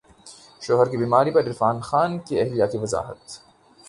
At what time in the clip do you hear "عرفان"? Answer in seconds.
1.47-1.79